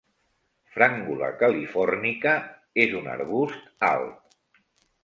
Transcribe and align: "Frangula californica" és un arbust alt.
"Frangula 0.77 1.29
californica" 1.43 2.35
és 2.87 2.99
un 3.03 3.13
arbust 3.15 3.89
alt. 3.93 4.39